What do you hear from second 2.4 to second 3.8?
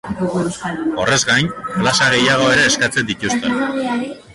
ere eskatzen dituzte.